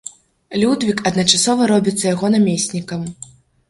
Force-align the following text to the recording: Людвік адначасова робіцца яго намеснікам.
Людвік 0.61 1.03
адначасова 1.11 1.69
робіцца 1.75 2.03
яго 2.15 2.35
намеснікам. 2.41 3.11